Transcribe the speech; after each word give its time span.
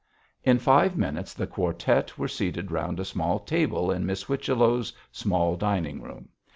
In 0.43 0.57
five 0.57 0.97
minutes 0.97 1.35
the 1.35 1.45
quartette 1.45 2.17
were 2.17 2.27
seated 2.27 2.71
round 2.71 2.99
a 2.99 3.05
small 3.05 3.37
table 3.37 3.91
in 3.91 4.03
Miss 4.03 4.23
Whichello's 4.23 4.91
small 5.11 5.55
dining 5.55 6.01
room. 6.01 6.29